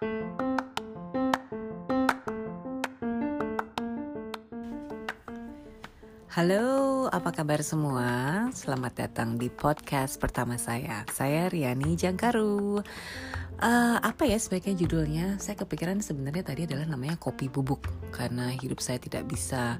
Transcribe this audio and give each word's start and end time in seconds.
Halo, 0.00 0.16
apa 7.12 7.28
kabar 7.36 7.60
semua? 7.60 8.48
Selamat 8.56 8.96
datang 8.96 9.36
di 9.36 9.52
podcast 9.52 10.16
pertama 10.16 10.56
saya. 10.56 11.04
Saya 11.12 11.52
Riani 11.52 12.00
Jangkaru. 12.00 12.80
Uh, 13.60 14.00
apa 14.00 14.24
ya 14.24 14.40
sebaiknya 14.40 14.72
judulnya? 14.72 15.36
Saya 15.36 15.60
kepikiran 15.60 16.00
sebenarnya 16.00 16.48
tadi 16.48 16.64
adalah 16.64 16.88
namanya 16.88 17.20
kopi 17.20 17.52
bubuk 17.52 17.84
karena 18.08 18.56
hidup 18.56 18.80
saya 18.80 18.96
tidak 18.96 19.28
bisa 19.28 19.76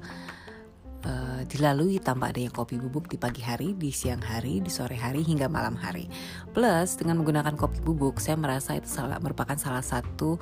uh, 1.05 1.41
dilalui 1.49 1.97
tanpa 2.01 2.33
adanya 2.33 2.53
kopi 2.53 2.77
bubuk 2.77 3.09
di 3.09 3.17
pagi 3.17 3.41
hari, 3.41 3.73
di 3.77 3.89
siang 3.93 4.21
hari, 4.21 4.61
di 4.61 4.69
sore 4.69 4.97
hari 5.01 5.25
hingga 5.25 5.49
malam 5.49 5.77
hari. 5.77 6.09
Plus 6.51 6.99
dengan 6.99 7.23
menggunakan 7.23 7.55
kopi 7.55 7.79
bubuk, 7.83 8.19
saya 8.19 8.35
merasa 8.35 8.75
itu 8.75 8.91
salah, 8.91 9.23
merupakan 9.23 9.55
salah 9.55 9.85
satu 9.85 10.39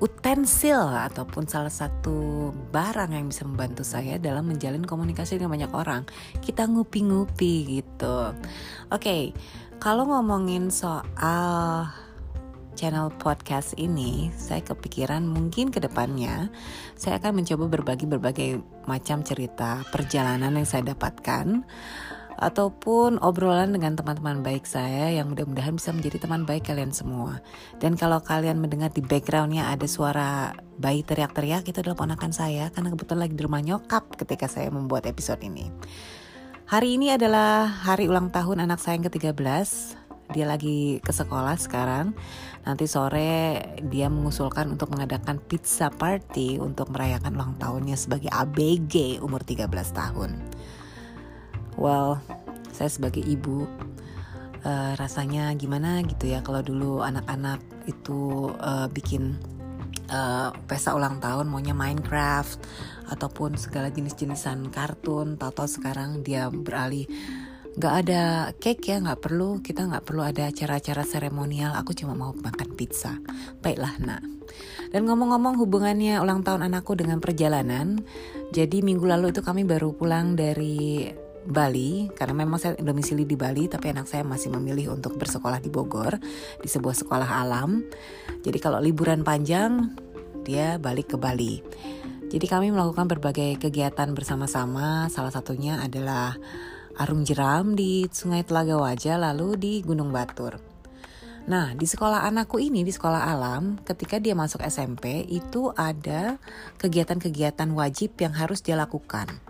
utensil 0.00 0.80
ataupun 0.80 1.44
salah 1.44 1.70
satu 1.70 2.50
barang 2.72 3.12
yang 3.12 3.28
bisa 3.28 3.44
membantu 3.44 3.84
saya 3.84 4.16
dalam 4.16 4.48
menjalin 4.48 4.82
komunikasi 4.82 5.36
dengan 5.36 5.52
banyak 5.52 5.72
orang. 5.76 6.02
Kita 6.40 6.64
ngupi-ngupi 6.66 7.80
gitu. 7.80 8.32
Oke, 8.88 8.96
okay, 8.96 9.22
kalau 9.76 10.08
ngomongin 10.08 10.72
soal 10.72 11.88
channel 12.80 13.12
podcast 13.20 13.76
ini, 13.76 14.32
saya 14.32 14.64
kepikiran 14.64 15.20
mungkin 15.28 15.68
ke 15.68 15.84
depannya 15.84 16.48
saya 16.96 17.20
akan 17.20 17.44
mencoba 17.44 17.68
berbagi 17.68 18.08
berbagai 18.08 18.50
macam 18.88 19.20
cerita 19.20 19.84
perjalanan 19.92 20.56
yang 20.56 20.64
saya 20.64 20.96
dapatkan 20.96 21.60
ataupun 22.40 23.20
obrolan 23.20 23.76
dengan 23.76 23.92
teman-teman 23.94 24.40
baik 24.40 24.64
saya 24.64 25.12
yang 25.12 25.28
mudah-mudahan 25.28 25.76
bisa 25.76 25.92
menjadi 25.92 26.24
teman 26.24 26.48
baik 26.48 26.72
kalian 26.72 26.88
semua. 26.90 27.44
Dan 27.76 28.00
kalau 28.00 28.24
kalian 28.24 28.58
mendengar 28.58 28.88
di 28.88 29.04
backgroundnya 29.04 29.68
ada 29.68 29.84
suara 29.84 30.56
bayi 30.80 31.04
teriak-teriak 31.04 31.68
itu 31.68 31.84
adalah 31.84 32.00
ponakan 32.00 32.32
saya 32.32 32.72
karena 32.72 32.96
kebetulan 32.96 33.28
lagi 33.28 33.34
di 33.36 33.42
rumah 33.44 33.60
nyokap 33.60 34.16
ketika 34.16 34.48
saya 34.48 34.72
membuat 34.72 35.04
episode 35.04 35.44
ini. 35.44 35.68
Hari 36.64 36.96
ini 36.96 37.12
adalah 37.12 37.68
hari 37.68 38.08
ulang 38.08 38.32
tahun 38.32 38.64
anak 38.64 38.80
saya 38.80 38.96
yang 38.96 39.04
ke-13. 39.12 40.00
Dia 40.30 40.46
lagi 40.46 41.02
ke 41.02 41.10
sekolah 41.10 41.58
sekarang. 41.58 42.14
Nanti 42.62 42.86
sore 42.86 43.58
dia 43.90 44.06
mengusulkan 44.06 44.70
untuk 44.70 44.94
mengadakan 44.94 45.42
pizza 45.42 45.90
party 45.90 46.62
untuk 46.62 46.94
merayakan 46.94 47.34
ulang 47.36 47.58
tahunnya 47.58 47.98
sebagai 47.98 48.30
ABG 48.30 49.18
umur 49.20 49.42
13 49.42 49.66
tahun 49.92 50.30
well 51.80 52.20
saya 52.70 52.92
sebagai 52.92 53.24
ibu 53.24 53.64
uh, 54.64 54.92
rasanya 54.96 55.52
gimana 55.56 56.04
gitu 56.04 56.30
ya 56.30 56.44
kalau 56.44 56.60
dulu 56.60 57.00
anak-anak 57.00 57.60
itu 57.88 58.52
uh, 58.60 58.86
bikin 58.92 59.36
uh, 60.12 60.52
pesta 60.68 60.92
ulang 60.92 61.18
tahun 61.18 61.48
maunya 61.48 61.72
Minecraft 61.72 62.60
ataupun 63.10 63.58
segala 63.58 63.90
jenis-jenisan 63.90 64.70
kartun 64.70 65.34
tahu-tahu 65.40 65.66
sekarang 65.66 66.22
dia 66.22 66.46
beralih. 66.50 67.08
Nggak 67.70 67.94
ada 68.06 68.22
cake 68.58 68.82
ya 68.82 68.98
nggak 68.98 69.22
perlu 69.22 69.62
kita 69.62 69.86
nggak 69.86 70.02
perlu 70.02 70.26
ada 70.26 70.50
acara-acara 70.50 71.06
seremonial 71.06 71.78
aku 71.78 71.94
cuma 71.94 72.18
mau 72.18 72.34
makan 72.34 72.74
pizza. 72.74 73.18
Baiklah 73.62 73.94
nak. 74.02 74.22
Dan 74.90 75.06
ngomong-ngomong 75.06 75.54
hubungannya 75.62 76.18
ulang 76.18 76.42
tahun 76.42 76.66
anakku 76.66 76.98
dengan 76.98 77.22
perjalanan 77.22 78.02
jadi 78.50 78.82
minggu 78.82 79.06
lalu 79.06 79.30
itu 79.30 79.46
kami 79.46 79.62
baru 79.62 79.94
pulang 79.94 80.34
dari 80.34 81.06
Bali 81.46 82.12
karena 82.12 82.44
memang 82.44 82.60
saya 82.60 82.76
domisili 82.76 83.24
di 83.24 83.32
Bali 83.32 83.64
tapi 83.64 83.88
anak 83.88 84.06
saya 84.06 84.20
masih 84.26 84.52
memilih 84.52 84.92
untuk 84.92 85.16
bersekolah 85.16 85.58
di 85.58 85.72
Bogor 85.72 86.20
di 86.60 86.68
sebuah 86.68 86.92
sekolah 86.92 87.28
alam. 87.40 87.80
Jadi 88.44 88.58
kalau 88.60 88.76
liburan 88.80 89.24
panjang 89.24 89.96
dia 90.44 90.76
balik 90.76 91.12
ke 91.12 91.16
Bali. 91.16 91.64
Jadi 92.30 92.46
kami 92.46 92.70
melakukan 92.70 93.10
berbagai 93.10 93.58
kegiatan 93.58 94.14
bersama-sama. 94.14 95.10
Salah 95.10 95.34
satunya 95.34 95.82
adalah 95.82 96.38
arung 97.00 97.26
jeram 97.26 97.74
di 97.74 98.06
Sungai 98.06 98.46
Telaga 98.46 98.78
Wajah 98.78 99.18
lalu 99.18 99.58
di 99.58 99.72
Gunung 99.82 100.14
Batur. 100.14 100.60
Nah, 101.50 101.74
di 101.74 101.88
sekolah 101.88 102.22
anakku 102.28 102.62
ini 102.62 102.86
di 102.86 102.92
sekolah 102.94 103.26
alam, 103.26 103.80
ketika 103.82 104.22
dia 104.22 104.38
masuk 104.38 104.62
SMP 104.62 105.26
itu 105.26 105.74
ada 105.74 106.38
kegiatan-kegiatan 106.78 107.66
wajib 107.74 108.14
yang 108.22 108.36
harus 108.36 108.62
dia 108.62 108.78
lakukan 108.78 109.49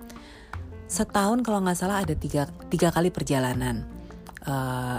setahun 0.91 1.47
kalau 1.47 1.63
nggak 1.63 1.79
salah 1.79 2.03
ada 2.03 2.19
tiga, 2.19 2.51
tiga 2.67 2.91
kali 2.91 3.15
perjalanan. 3.15 3.87
Uh, 4.43 4.99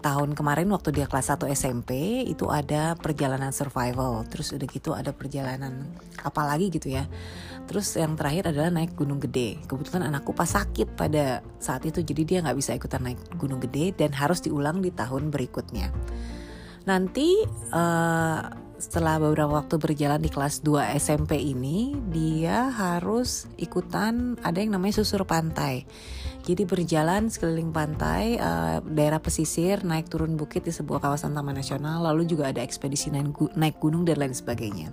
tahun 0.00 0.32
kemarin 0.32 0.66
waktu 0.72 0.96
dia 0.96 1.06
kelas 1.06 1.30
1 1.36 1.52
SMP 1.52 2.24
itu 2.26 2.50
ada 2.50 2.98
perjalanan 2.98 3.54
survival. 3.54 4.26
Terus 4.26 4.50
udah 4.56 4.66
gitu 4.66 4.90
ada 4.96 5.14
perjalanan 5.14 5.86
apa 6.26 6.42
lagi 6.42 6.72
gitu 6.74 6.90
ya. 6.90 7.06
Terus 7.70 7.94
yang 7.94 8.18
terakhir 8.18 8.50
adalah 8.50 8.74
naik 8.74 8.98
gunung 8.98 9.22
gede. 9.22 9.62
Kebetulan 9.70 10.10
anakku 10.10 10.34
pas 10.34 10.50
sakit 10.50 10.98
pada 10.98 11.44
saat 11.62 11.86
itu 11.86 12.02
jadi 12.02 12.22
dia 12.26 12.38
nggak 12.42 12.58
bisa 12.58 12.74
ikutan 12.74 13.06
naik 13.06 13.20
gunung 13.38 13.62
gede 13.62 13.94
dan 13.94 14.10
harus 14.16 14.42
diulang 14.42 14.82
di 14.82 14.90
tahun 14.90 15.30
berikutnya. 15.30 15.94
Nanti 16.88 17.44
uh, 17.70 18.69
setelah 18.80 19.20
beberapa 19.20 19.60
waktu 19.60 19.76
berjalan 19.76 20.24
di 20.24 20.32
kelas 20.32 20.64
2 20.64 20.96
SMP 20.96 21.36
ini 21.36 21.92
dia 22.08 22.72
harus 22.72 23.44
ikutan 23.60 24.40
ada 24.40 24.56
yang 24.56 24.72
namanya 24.72 25.04
susur 25.04 25.28
pantai. 25.28 25.84
Jadi 26.40 26.64
berjalan 26.64 27.28
sekeliling 27.28 27.76
pantai 27.76 28.40
uh, 28.40 28.80
daerah 28.80 29.20
pesisir 29.20 29.84
naik 29.84 30.08
turun 30.08 30.40
bukit 30.40 30.64
di 30.64 30.72
sebuah 30.72 31.04
kawasan 31.04 31.36
taman 31.36 31.60
nasional 31.60 32.00
lalu 32.00 32.24
juga 32.24 32.48
ada 32.48 32.64
ekspedisi 32.64 33.12
naik 33.12 33.76
gunung 33.76 34.08
dan 34.08 34.16
lain 34.16 34.32
sebagainya. 34.32 34.88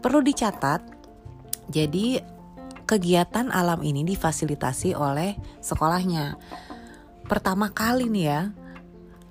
Perlu 0.00 0.24
dicatat 0.24 0.80
jadi 1.68 2.24
kegiatan 2.88 3.52
alam 3.52 3.84
ini 3.84 4.08
difasilitasi 4.08 4.96
oleh 4.96 5.36
sekolahnya. 5.60 6.40
Pertama 7.28 7.68
kali 7.68 8.08
nih 8.08 8.24
ya 8.24 8.40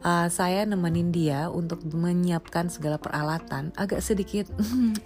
uh, 0.01 0.27
saya 0.27 0.65
nemenin 0.65 1.13
dia 1.13 1.47
untuk 1.49 1.81
menyiapkan 1.85 2.67
segala 2.67 2.97
peralatan 2.97 3.73
agak 3.77 4.01
sedikit 4.01 4.49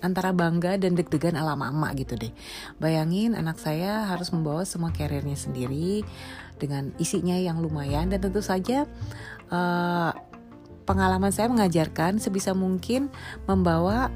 antara 0.06 0.32
bangga 0.32 0.80
dan 0.80 0.96
deg-degan 0.96 1.36
ala 1.36 1.56
mama 1.56 1.92
gitu 1.96 2.16
deh. 2.16 2.32
Bayangin 2.80 3.36
anak 3.36 3.60
saya 3.60 4.08
harus 4.10 4.32
membawa 4.32 4.64
semua 4.64 4.92
karirnya 4.92 5.38
sendiri 5.38 6.04
dengan 6.56 6.96
isinya 6.98 7.36
yang 7.36 7.60
lumayan 7.60 8.08
dan 8.08 8.24
tentu 8.24 8.40
saja 8.40 8.88
uh, 9.52 10.12
pengalaman 10.88 11.34
saya 11.34 11.52
mengajarkan 11.52 12.22
sebisa 12.22 12.56
mungkin 12.56 13.12
membawa 13.50 14.08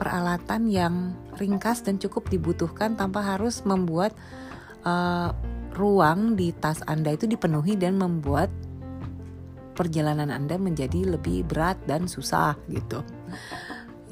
peralatan 0.00 0.72
yang 0.72 1.14
ringkas 1.36 1.84
dan 1.84 2.00
cukup 2.00 2.26
dibutuhkan 2.32 2.96
tanpa 2.96 3.22
harus 3.22 3.62
membuat 3.62 4.16
uh, 4.82 5.30
ruang 5.72 6.36
di 6.36 6.52
tas 6.52 6.80
Anda 6.84 7.16
itu 7.16 7.28
dipenuhi 7.28 7.76
dan 7.76 7.96
membuat 7.96 8.48
perjalanan 9.72 10.28
Anda 10.30 10.60
menjadi 10.60 11.16
lebih 11.16 11.48
berat 11.48 11.80
dan 11.88 12.06
susah 12.06 12.56
gitu. 12.68 13.00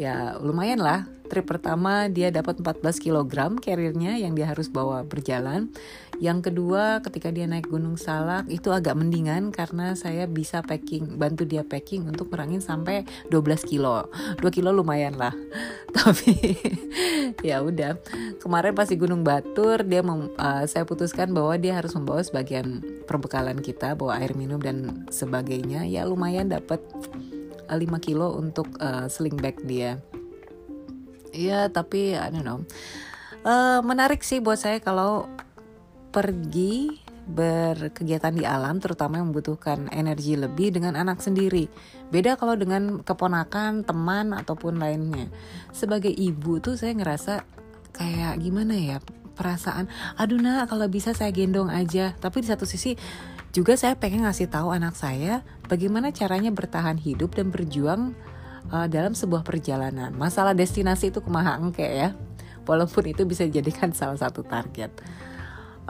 Ya 0.00 0.36
lumayan 0.40 0.80
lah, 0.80 1.04
trip 1.30 1.46
pertama 1.46 2.10
dia 2.10 2.34
dapat 2.34 2.58
14 2.58 2.82
kg 2.98 3.62
carriernya 3.62 4.18
yang 4.18 4.34
dia 4.34 4.50
harus 4.50 4.66
bawa 4.66 5.06
berjalan. 5.06 5.70
Yang 6.20 6.52
kedua 6.52 7.00
ketika 7.00 7.32
dia 7.32 7.48
naik 7.48 7.72
Gunung 7.72 7.96
Salak 7.96 8.50
itu 8.52 8.68
agak 8.74 8.92
mendingan 8.98 9.54
karena 9.54 9.96
saya 9.96 10.28
bisa 10.28 10.60
packing, 10.60 11.16
bantu 11.16 11.48
dia 11.48 11.64
packing 11.64 12.04
untuk 12.04 12.28
merangin 12.28 12.60
sampai 12.60 13.08
12 13.32 13.64
kilo. 13.64 14.10
2 14.42 14.44
kilo 14.52 14.74
lumayan 14.74 15.16
lah. 15.16 15.32
Tapi 15.96 16.58
ya 17.40 17.64
udah. 17.64 17.96
Kemarin 18.36 18.76
pas 18.76 18.90
di 18.90 19.00
Gunung 19.00 19.24
Batur 19.24 19.80
dia 19.86 20.04
mem, 20.04 20.28
uh, 20.36 20.64
saya 20.68 20.84
putuskan 20.84 21.32
bahwa 21.32 21.56
dia 21.56 21.78
harus 21.78 21.96
membawa 21.96 22.20
sebagian 22.20 22.84
perbekalan 23.08 23.62
kita, 23.64 23.96
bawa 23.96 24.20
air 24.20 24.36
minum 24.36 24.60
dan 24.60 25.08
sebagainya. 25.08 25.88
Ya 25.88 26.04
lumayan 26.04 26.52
dapat 26.52 26.84
5 27.70 27.80
kilo 28.02 28.34
untuk 28.36 28.68
uh, 28.82 29.06
sling 29.06 29.38
bag 29.38 29.56
dia. 29.64 30.02
Ya 31.30 31.70
tapi 31.70 32.14
I 32.18 32.28
don't 32.30 32.44
know. 32.44 32.60
Uh, 33.40 33.80
menarik 33.86 34.20
sih 34.20 34.42
buat 34.42 34.60
saya 34.60 34.82
kalau 34.84 35.24
pergi 36.10 37.00
berkegiatan 37.30 38.34
di 38.34 38.42
alam 38.42 38.82
terutama 38.82 39.22
yang 39.22 39.30
membutuhkan 39.30 39.86
energi 39.94 40.34
lebih 40.34 40.74
dengan 40.74 40.98
anak 40.98 41.22
sendiri. 41.22 41.70
Beda 42.10 42.34
kalau 42.34 42.58
dengan 42.58 43.06
keponakan, 43.06 43.86
teman 43.86 44.34
ataupun 44.34 44.82
lainnya. 44.82 45.30
Sebagai 45.70 46.10
ibu 46.10 46.58
tuh 46.58 46.74
saya 46.74 46.90
ngerasa 46.98 47.46
kayak 47.94 48.42
gimana 48.42 48.74
ya 48.74 48.98
perasaan 49.34 49.88
aduh 50.20 50.36
nak 50.36 50.68
kalau 50.68 50.86
bisa 50.86 51.16
saya 51.16 51.32
gendong 51.32 51.72
aja 51.72 52.12
tapi 52.20 52.44
di 52.44 52.48
satu 52.52 52.68
sisi 52.68 52.94
juga 53.50 53.74
saya 53.74 53.96
pengen 53.98 54.28
ngasih 54.28 54.52
tahu 54.52 54.70
anak 54.70 54.94
saya 54.94 55.42
bagaimana 55.66 56.12
caranya 56.14 56.52
bertahan 56.54 57.00
hidup 57.00 57.34
dan 57.34 57.50
berjuang 57.50 58.14
uh, 58.70 58.86
dalam 58.86 59.12
sebuah 59.12 59.42
perjalanan. 59.42 60.14
Masalah 60.14 60.54
destinasi 60.54 61.10
itu 61.10 61.20
kumaha 61.20 61.58
engke 61.58 61.84
ya. 61.84 62.14
Walaupun 62.64 63.10
itu 63.10 63.26
bisa 63.26 63.44
dijadikan 63.44 63.90
salah 63.98 64.16
satu 64.16 64.46
target. 64.46 64.94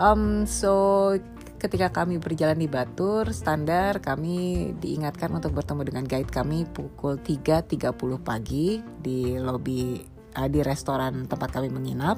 Um, 0.00 0.48
so 0.48 1.12
ketika 1.60 1.92
kami 1.92 2.16
berjalan 2.16 2.56
di 2.56 2.68
Batur, 2.68 3.28
standar 3.36 4.00
kami 4.00 4.72
diingatkan 4.80 5.28
untuk 5.36 5.52
bertemu 5.52 5.82
dengan 5.84 6.04
guide 6.08 6.32
kami 6.32 6.64
pukul 6.64 7.20
3.30 7.20 7.92
pagi 8.24 8.80
di 8.80 9.36
lobi 9.36 10.00
uh, 10.40 10.48
di 10.48 10.60
restoran 10.64 11.28
tempat 11.28 11.52
kami 11.52 11.68
menginap. 11.68 12.16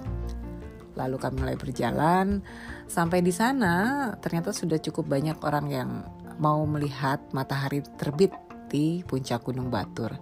Lalu 0.92 1.16
kami 1.16 1.36
mulai 1.40 1.56
berjalan 1.56 2.44
sampai 2.84 3.24
di 3.24 3.32
sana 3.32 4.12
ternyata 4.20 4.52
sudah 4.52 4.76
cukup 4.76 5.08
banyak 5.08 5.40
orang 5.40 5.66
yang 5.72 5.90
mau 6.36 6.60
melihat 6.68 7.16
matahari 7.32 7.80
terbit 7.96 8.51
di 8.72 9.04
puncak 9.04 9.44
Gunung 9.44 9.68
Batur. 9.68 10.16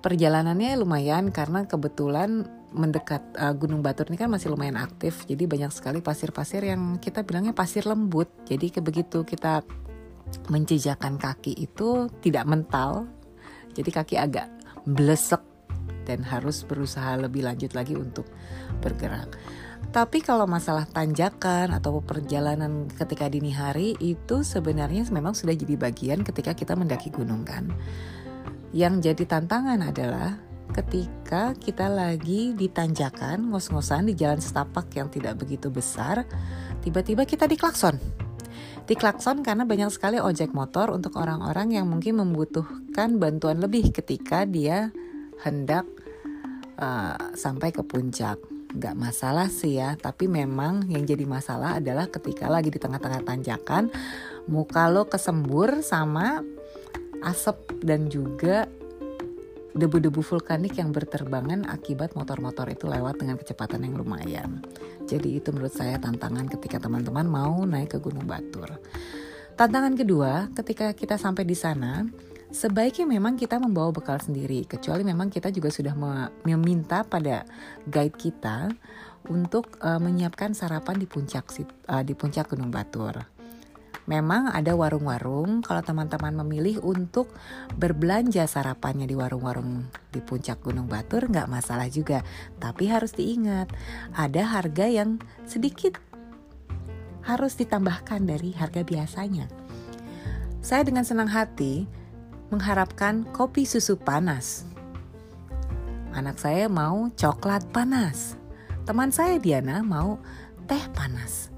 Perjalanannya 0.00 0.80
lumayan 0.80 1.28
karena 1.28 1.68
kebetulan 1.68 2.48
mendekat 2.72 3.20
uh, 3.36 3.52
Gunung 3.52 3.84
Batur 3.84 4.08
ini 4.08 4.16
kan 4.16 4.32
masih 4.32 4.52
lumayan 4.52 4.80
aktif, 4.80 5.28
jadi 5.28 5.44
banyak 5.44 5.72
sekali 5.72 6.00
pasir-pasir 6.00 6.64
yang 6.64 6.96
kita 6.96 7.22
bilangnya 7.22 7.52
pasir 7.52 7.84
lembut. 7.84 8.32
Jadi 8.48 8.72
begitu 8.80 9.22
kita 9.28 9.60
menjejakkan 10.48 11.20
kaki 11.20 11.54
itu 11.60 12.08
tidak 12.24 12.44
mental, 12.48 13.06
jadi 13.76 13.90
kaki 13.92 14.16
agak 14.16 14.48
blesek 14.88 15.42
dan 16.06 16.22
harus 16.22 16.62
berusaha 16.62 17.18
lebih 17.18 17.42
lanjut 17.42 17.74
lagi 17.74 17.98
untuk 17.98 18.26
bergerak. 18.78 19.34
Tapi 19.90 20.20
kalau 20.20 20.44
masalah 20.44 20.84
tanjakan 20.84 21.72
atau 21.72 22.04
perjalanan 22.04 22.84
ketika 22.90 23.30
dini 23.32 23.48
hari 23.54 23.96
itu 23.98 24.44
sebenarnya 24.44 25.08
memang 25.08 25.32
sudah 25.32 25.56
jadi 25.56 25.74
bagian 25.78 26.20
ketika 26.20 26.52
kita 26.52 26.76
mendaki 26.76 27.08
gunung 27.08 27.46
kan. 27.48 27.72
Yang 28.76 29.12
jadi 29.12 29.24
tantangan 29.24 29.80
adalah 29.80 30.36
ketika 30.74 31.54
kita 31.56 31.86
lagi 31.88 32.52
di 32.52 32.68
tanjakan 32.68 33.48
ngos-ngosan 33.48 34.10
di 34.10 34.14
jalan 34.18 34.42
setapak 34.42 34.90
yang 34.98 35.08
tidak 35.08 35.38
begitu 35.38 35.72
besar, 35.72 36.26
tiba-tiba 36.82 37.24
kita 37.24 37.48
diklakson. 37.48 37.96
Diklakson 38.86 39.42
karena 39.42 39.66
banyak 39.66 39.90
sekali 39.90 40.22
ojek 40.22 40.54
motor 40.54 40.94
untuk 40.94 41.18
orang-orang 41.18 41.74
yang 41.74 41.90
mungkin 41.90 42.22
membutuhkan 42.22 43.18
bantuan 43.18 43.58
lebih 43.58 43.90
ketika 43.90 44.46
dia 44.46 44.94
hendak 45.42 45.88
uh, 46.78 47.34
sampai 47.34 47.74
ke 47.74 47.82
puncak. 47.82 48.55
Gak 48.76 48.92
masalah 48.92 49.48
sih 49.48 49.80
ya, 49.80 49.96
tapi 49.96 50.28
memang 50.28 50.84
yang 50.92 51.08
jadi 51.08 51.24
masalah 51.24 51.80
adalah 51.80 52.12
ketika 52.12 52.44
lagi 52.52 52.68
di 52.68 52.76
tengah-tengah 52.76 53.24
tanjakan, 53.24 53.88
muka 54.44 54.84
lo 54.92 55.08
kesembur 55.08 55.80
sama 55.80 56.44
asap 57.24 57.80
dan 57.80 58.12
juga 58.12 58.68
debu-debu 59.76 60.20
vulkanik 60.20 60.76
yang 60.80 60.92
berterbangan 60.92 61.68
akibat 61.68 62.16
motor-motor 62.16 62.68
itu 62.68 62.84
lewat 62.88 63.20
dengan 63.20 63.36
kecepatan 63.40 63.84
yang 63.84 63.96
lumayan. 63.96 64.60
Jadi 65.08 65.40
itu 65.40 65.52
menurut 65.52 65.72
saya 65.72 66.00
tantangan 66.00 66.48
ketika 66.48 66.80
teman-teman 66.80 67.28
mau 67.28 67.64
naik 67.64 67.96
ke 67.96 67.98
Gunung 68.00 68.24
Batur. 68.28 68.76
Tantangan 69.56 69.96
kedua, 69.96 70.52
ketika 70.52 70.92
kita 70.92 71.16
sampai 71.16 71.48
di 71.48 71.56
sana, 71.56 72.04
sebaiknya 72.56 73.04
memang 73.04 73.36
kita 73.36 73.60
membawa 73.60 73.92
bekal 73.92 74.16
sendiri, 74.16 74.64
kecuali 74.64 75.04
memang 75.04 75.28
kita 75.28 75.52
juga 75.52 75.68
sudah 75.68 75.92
meminta 76.48 77.04
pada 77.04 77.44
guide 77.84 78.16
kita 78.16 78.72
untuk 79.28 79.76
uh, 79.84 80.00
menyiapkan 80.00 80.56
sarapan 80.56 80.96
di 80.96 81.04
puncak 81.04 81.44
uh, 81.92 82.00
di 82.00 82.16
puncak 82.16 82.48
Gunung 82.48 82.72
Batur. 82.72 83.28
Memang 84.06 84.54
ada 84.54 84.70
warung-warung 84.78 85.66
kalau 85.66 85.82
teman-teman 85.82 86.30
memilih 86.46 86.78
untuk 86.78 87.26
berbelanja 87.74 88.46
sarapannya 88.46 89.02
di 89.02 89.18
warung-warung 89.18 89.90
di 90.14 90.22
puncak 90.22 90.62
Gunung 90.62 90.86
Batur 90.86 91.26
nggak 91.26 91.50
masalah 91.50 91.90
juga. 91.90 92.22
Tapi 92.62 92.86
harus 92.86 93.12
diingat 93.12 93.66
ada 94.14 94.46
harga 94.46 94.86
yang 94.86 95.18
sedikit 95.42 95.98
harus 97.26 97.58
ditambahkan 97.58 98.22
dari 98.22 98.54
harga 98.54 98.86
biasanya. 98.86 99.50
Saya 100.62 100.86
dengan 100.86 101.02
senang 101.02 101.26
hati 101.26 102.05
mengharapkan 102.50 103.26
kopi 103.34 103.66
susu 103.66 103.98
panas. 103.98 104.66
Anak 106.14 106.40
saya 106.40 106.70
mau 106.70 107.12
coklat 107.12 107.66
panas. 107.74 108.38
Teman 108.86 109.10
saya 109.10 109.36
Diana 109.36 109.82
mau 109.82 110.16
teh 110.64 110.80
panas. 110.94 111.52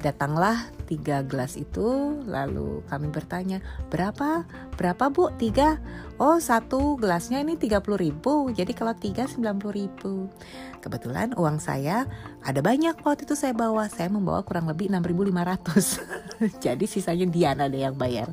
Datanglah 0.00 0.68
tiga 0.84 1.24
gelas 1.24 1.56
itu 1.56 2.20
lalu 2.28 2.84
kami 2.90 3.08
bertanya 3.08 3.60
berapa? 3.88 4.44
Berapa 4.76 5.08
bu? 5.08 5.32
Tiga? 5.40 5.80
Oh 6.20 6.36
satu 6.42 7.00
gelasnya 7.00 7.40
ini 7.40 7.56
tiga 7.56 7.80
puluh 7.80 7.96
ribu 7.96 8.52
jadi 8.52 8.68
kalau 8.76 8.92
tiga 8.92 9.24
sembilan 9.24 9.56
puluh 9.60 9.74
ribu. 9.86 10.28
Kebetulan 10.82 11.32
uang 11.38 11.56
saya 11.62 12.04
ada 12.44 12.60
banyak 12.60 13.00
waktu 13.00 13.24
itu 13.24 13.32
saya 13.32 13.56
bawa. 13.56 13.88
Saya 13.88 14.12
membawa 14.12 14.44
kurang 14.44 14.68
lebih 14.68 14.92
enam 14.92 15.00
ribu 15.00 15.24
lima 15.24 15.40
ratus. 15.40 15.96
Jadi 16.64 16.84
sisanya 16.84 17.24
Diana 17.24 17.72
deh 17.72 17.88
yang 17.88 17.96
bayar 17.96 18.28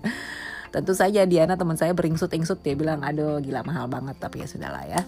tentu 0.71 0.95
saja 0.95 1.27
Diana 1.27 1.59
teman 1.59 1.75
saya 1.75 1.91
beringsut-ingsut 1.91 2.63
dia 2.63 2.73
bilang 2.79 3.03
aduh 3.03 3.43
gila 3.43 3.61
mahal 3.67 3.91
banget 3.91 4.15
tapi 4.17 4.43
ya 4.43 4.47
sudahlah 4.47 4.87
ya 4.87 5.03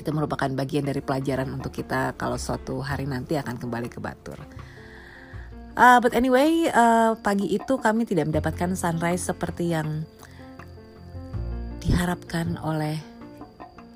itu 0.00 0.10
merupakan 0.16 0.48
bagian 0.56 0.88
dari 0.88 1.04
pelajaran 1.04 1.52
untuk 1.52 1.76
kita 1.76 2.16
kalau 2.16 2.40
suatu 2.40 2.80
hari 2.80 3.04
nanti 3.04 3.36
akan 3.36 3.60
kembali 3.60 3.92
ke 3.92 4.00
Batur. 4.00 4.40
Uh, 5.76 6.00
but 6.00 6.16
anyway, 6.16 6.66
uh, 6.72 7.14
pagi 7.20 7.52
itu 7.52 7.76
kami 7.78 8.08
tidak 8.08 8.32
mendapatkan 8.32 8.74
sunrise 8.74 9.28
seperti 9.28 9.76
yang 9.76 10.02
diharapkan 11.84 12.56
oleh 12.60 12.98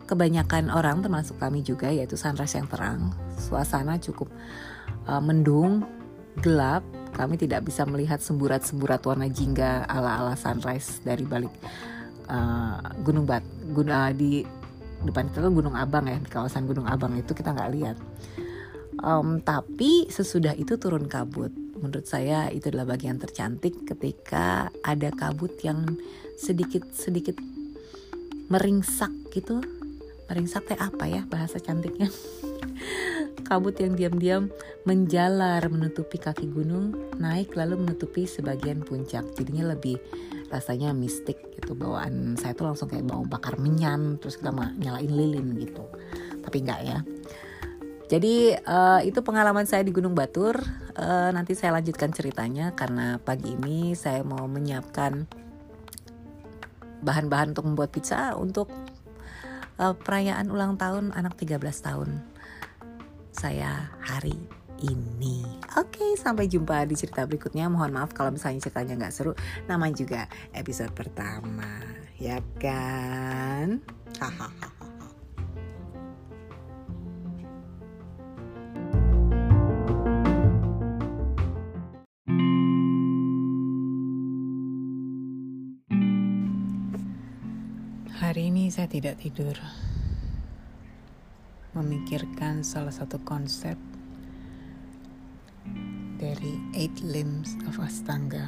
kebanyakan 0.05 0.69
orang, 0.69 1.01
termasuk 1.01 1.41
kami 1.41 1.65
juga, 1.65 1.89
yaitu 1.89 2.15
sunrise 2.15 2.55
yang 2.55 2.69
terang. 2.69 3.11
Suasana 3.41 3.97
cukup 3.99 4.29
uh, 5.09 5.21
mendung, 5.21 5.83
gelap. 6.45 6.85
Kami 7.15 7.39
tidak 7.39 7.63
bisa 7.63 7.87
melihat 7.87 8.19
semburat-semburat 8.19 8.99
warna 9.07 9.31
jingga 9.31 9.87
ala-ala 9.87 10.35
sunrise 10.35 10.99
dari 11.07 11.23
balik 11.23 11.55
uh, 12.27 12.83
Gunung 13.07 13.23
Bat, 13.23 13.45
gunung 13.71 13.95
uh, 13.95 14.11
di 14.11 14.43
depan 15.07 15.31
itu 15.31 15.39
Gunung 15.47 15.79
Abang 15.79 16.11
ya, 16.11 16.19
di 16.19 16.27
kawasan 16.27 16.67
Gunung 16.67 16.91
Abang 16.91 17.15
itu 17.15 17.31
kita 17.31 17.55
nggak 17.55 17.71
lihat. 17.71 17.97
Um, 18.99 19.39
tapi 19.43 20.11
sesudah 20.11 20.59
itu 20.59 20.75
turun 20.75 21.07
kabut. 21.07 21.55
Menurut 21.79 22.09
saya 22.09 22.49
itu 22.51 22.73
adalah 22.73 22.97
bagian 22.97 23.21
tercantik 23.21 23.85
ketika 23.85 24.73
ada 24.83 25.13
kabut 25.15 25.55
yang 25.63 25.85
sedikit 26.35 26.83
sedikit 26.91 27.39
meringsak 28.51 29.13
gitu. 29.31 29.63
Meringsak 30.27 30.67
teh 30.67 30.79
apa 30.81 31.05
ya 31.07 31.23
bahasa 31.29 31.61
cantiknya 31.61 32.09
kabut 33.45 33.77
yang 33.79 33.95
diam-diam 33.95 34.49
menjalar 34.89 35.61
menutupi 35.69 36.17
kaki 36.17 36.49
gunung 36.49 36.97
naik 37.21 37.55
lalu 37.55 37.79
menutupi 37.79 38.25
sebagian 38.25 38.81
puncak. 38.81 39.23
Jadinya 39.37 39.77
lebih 39.77 40.01
rasanya 40.49 40.97
mistik 40.97 41.37
gitu 41.55 41.77
bawaan 41.77 42.41
saya 42.41 42.57
tuh 42.57 42.73
langsung 42.73 42.89
kayak 42.89 43.05
bau 43.05 43.23
bakar 43.29 43.61
menyan 43.61 44.17
terus 44.19 44.41
kita 44.41 44.51
nyalain 44.53 45.13
lilin 45.13 45.55
gitu. 45.61 45.85
Tapi 46.41 46.57
enggak 46.65 46.81
ya. 46.83 46.99
Jadi 48.05 48.53
uh, 48.53 49.01
itu 49.01 49.25
pengalaman 49.25 49.65
saya 49.65 49.81
di 49.81 49.93
Gunung 49.93 50.13
Batur. 50.13 50.61
Uh, 50.95 51.33
nanti 51.35 51.57
saya 51.57 51.75
lanjutkan 51.75 52.13
ceritanya 52.15 52.71
karena 52.77 53.19
pagi 53.19 53.57
ini 53.57 53.97
saya 53.97 54.23
mau 54.23 54.45
menyiapkan 54.47 55.27
bahan-bahan 57.05 57.53
untuk 57.53 57.67
membuat 57.69 57.91
pizza 57.91 58.33
untuk 58.39 58.71
uh, 59.81 59.95
perayaan 59.97 60.49
ulang 60.53 60.79
tahun 60.79 61.13
anak 61.13 61.37
13 61.37 61.61
tahun 61.61 62.34
saya 63.35 63.91
hari 63.99 64.39
ini. 64.79 65.43
Oke, 65.75 66.15
sampai 66.15 66.47
jumpa 66.47 66.87
di 66.87 66.95
cerita 66.95 67.27
berikutnya. 67.27 67.67
Mohon 67.67 67.99
maaf 67.99 68.15
kalau 68.15 68.31
misalnya 68.31 68.63
ceritanya 68.63 68.95
nggak 68.95 69.15
seru. 69.15 69.33
Namanya 69.67 69.95
juga 69.99 70.21
episode 70.55 70.95
pertama, 70.95 71.83
ya 72.15 72.39
kan? 72.63 73.83
Hahaha. 74.23 74.71
Hari 88.15 88.49
ini 88.49 88.73
saya 88.73 88.89
tidak 88.89 89.21
tidur. 89.21 89.59
Memikirkan 91.75 92.63
salah 92.63 92.95
satu 92.95 93.19
konsep 93.27 93.75
dari 96.23 96.55
Eight 96.71 97.03
Limbs 97.03 97.59
of 97.67 97.83
Astanga 97.83 98.47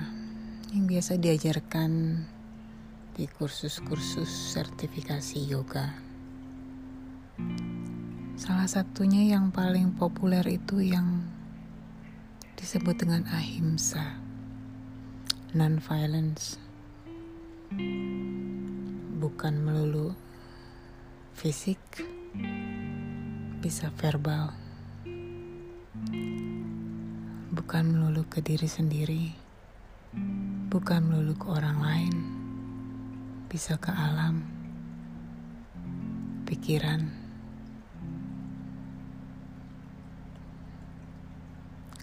yang 0.70 0.86
biasa 0.86 1.18
diajarkan 1.18 2.22
di 3.18 3.26
kursus-kursus 3.26 4.30
sertifikasi 4.54 5.42
yoga. 5.42 5.98
Salah 8.38 8.70
satunya 8.70 9.34
yang 9.34 9.50
paling 9.50 9.98
populer 9.98 10.46
itu 10.46 10.78
yang 10.78 11.26
disebut 12.54 12.94
dengan 12.94 13.26
ahimsa, 13.32 14.22
non-violence 15.50 16.62
bukan 19.18 19.54
melulu 19.64 20.14
fisik, 21.34 21.80
bisa 23.66 23.90
verbal. 23.98 24.54
bukan 27.50 27.82
melulu 27.98 28.22
ke 28.30 28.38
diri 28.38 28.70
sendiri, 28.70 29.34
bukan 30.70 31.02
melulu 31.02 31.34
ke 31.34 31.50
orang 31.50 31.82
lain, 31.82 32.14
bisa 33.50 33.74
ke 33.74 33.90
alam, 33.90 34.46
pikiran, 36.46 37.10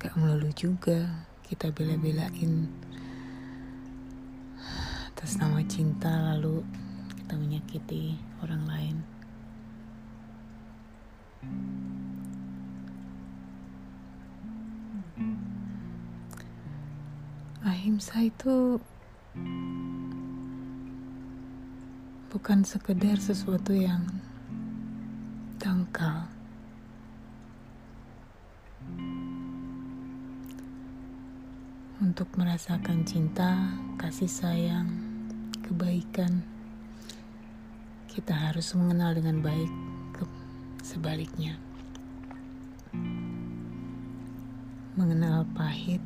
gak 0.03 0.19
melulu 0.19 0.51
juga 0.51 1.23
kita 1.47 1.71
bela-belain 1.71 2.67
atas 5.15 5.39
nama 5.39 5.63
cinta 5.63 6.11
lalu 6.35 6.59
kita 7.23 7.39
menyakiti 7.39 8.19
orang 8.43 8.67
lain. 8.67 9.12
Ahimsa 17.63 18.23
itu 18.23 18.79
bukan 22.33 22.65
sekedar 22.65 23.21
sesuatu 23.21 23.71
yang 23.71 24.03
dangkal. 25.61 26.27
Untuk 32.03 32.27
merasakan 32.35 33.07
cinta, 33.07 33.71
kasih 33.95 34.27
sayang, 34.27 34.91
kebaikan, 35.63 36.43
kita 38.11 38.35
harus 38.35 38.75
mengenal 38.75 39.15
dengan 39.15 39.39
baik 39.39 39.92
sebaliknya. 40.83 41.55
Mengenal 44.99 45.47
pahit, 45.55 46.03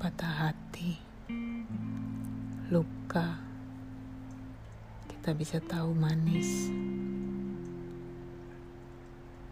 patah 0.00 0.48
hati, 0.48 0.96
luka, 2.72 3.38
kita 5.06 5.36
bisa 5.36 5.60
tahu 5.60 5.92
manis, 5.92 6.72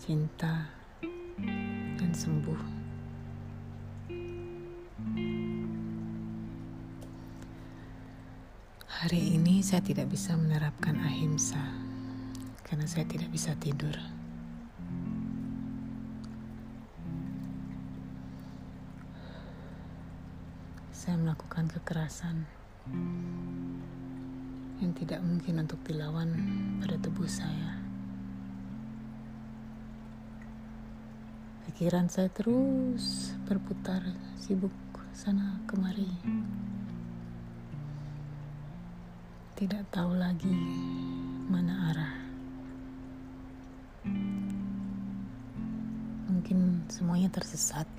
cinta, 0.00 0.66
dan 2.00 2.10
sembuh. 2.10 2.80
Hari 9.02 9.34
ini 9.34 9.60
saya 9.60 9.82
tidak 9.84 10.10
bisa 10.14 10.34
menerapkan 10.38 10.94
ahimsa 11.04 11.58
karena 12.62 12.86
saya 12.88 13.04
tidak 13.04 13.28
bisa 13.28 13.52
tidur. 13.58 14.21
Saya 21.02 21.18
melakukan 21.18 21.66
kekerasan 21.66 22.46
yang 24.78 24.94
tidak 24.94 25.18
mungkin 25.18 25.66
untuk 25.66 25.82
dilawan 25.82 26.30
pada 26.78 26.94
tubuh 27.02 27.26
saya. 27.26 27.74
Pikiran 31.66 32.06
saya 32.06 32.30
terus 32.30 33.34
berputar, 33.50 33.98
sibuk 34.38 34.70
sana 35.10 35.58
kemari. 35.66 36.06
Tidak 39.58 39.82
tahu 39.90 40.14
lagi 40.14 40.54
mana 41.50 41.74
arah. 41.90 42.14
Mungkin 46.30 46.86
semuanya 46.86 47.26
tersesat. 47.26 47.90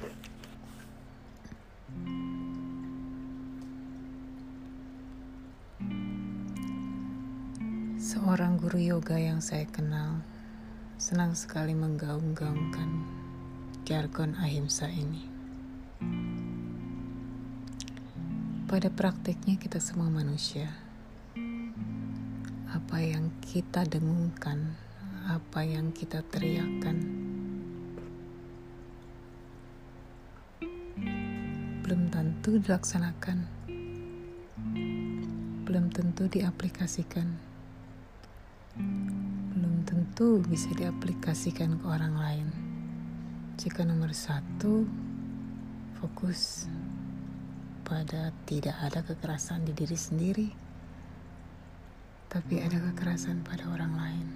Seorang 8.13 8.62
guru 8.62 8.77
yoga 8.77 9.17
yang 9.17 9.41
saya 9.41 9.65
kenal 9.65 10.22
senang 11.01 11.34
sekali 11.34 11.74
menggaung-gaungkan 11.74 13.01
jargon 13.89 14.38
ahimsa 14.38 14.86
ini. 14.86 15.25
Pada 18.70 18.93
praktiknya 18.93 19.58
kita 19.58 19.82
semua 19.82 20.13
manusia. 20.13 20.70
Apa 22.70 23.01
yang 23.01 23.34
kita 23.41 23.82
dengungkan, 23.82 24.77
apa 25.25 25.65
yang 25.65 25.89
kita 25.89 26.22
teriakkan, 26.29 27.01
belum 31.82 32.13
tentu 32.13 32.62
dilaksanakan, 32.62 33.50
belum 35.65 35.89
tentu 35.89 36.29
diaplikasikan 36.29 37.53
tentu 40.13 40.46
bisa 40.46 40.70
diaplikasikan 40.77 41.82
ke 41.82 41.86
orang 41.89 42.13
lain. 42.13 42.48
Jika 43.58 43.82
nomor 43.82 44.13
satu, 44.13 44.86
fokus 45.98 46.70
pada 47.82 48.29
tidak 48.46 48.77
ada 48.77 49.01
kekerasan 49.01 49.65
di 49.65 49.74
diri 49.74 49.98
sendiri, 49.98 50.48
tapi 52.29 52.62
ada 52.62 52.77
kekerasan 52.77 53.41
pada 53.41 53.65
orang 53.74 53.93
lain. 53.98 54.27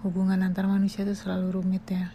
Hubungan 0.00 0.40
antar 0.40 0.64
manusia 0.64 1.04
itu 1.04 1.12
selalu 1.12 1.60
rumit 1.60 1.84
ya. 1.92 2.08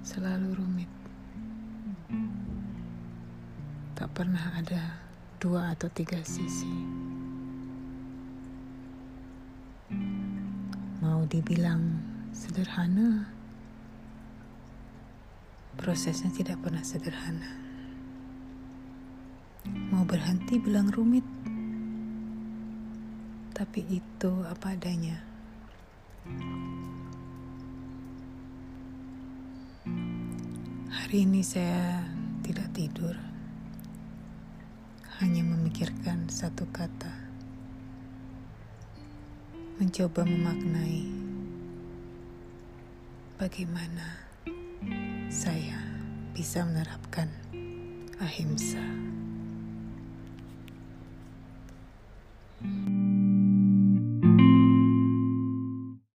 Selalu 0.00 0.56
rumit 0.56 0.88
tak 3.92 4.08
pernah 4.16 4.56
ada 4.56 4.99
dua 5.40 5.72
atau 5.72 5.88
tiga 5.88 6.20
sisi. 6.20 6.68
Mau 11.00 11.24
dibilang 11.24 11.80
sederhana, 12.36 13.24
prosesnya 15.80 16.28
tidak 16.28 16.60
pernah 16.60 16.84
sederhana. 16.84 17.56
Mau 19.64 20.04
berhenti 20.04 20.60
bilang 20.60 20.92
rumit, 20.92 21.24
tapi 23.56 23.80
itu 23.88 24.32
apa 24.44 24.76
adanya. 24.76 25.24
Hari 30.92 31.24
ini 31.24 31.40
saya 31.40 32.04
tidak 32.44 32.68
tidur 32.76 33.29
hanya 35.20 35.44
memikirkan 35.44 36.32
satu 36.32 36.64
kata, 36.72 37.12
mencoba 39.76 40.24
memaknai 40.24 41.12
bagaimana 43.36 44.16
saya 45.28 45.76
bisa 46.32 46.64
menerapkan 46.64 47.28
ahimsa. 48.16 48.80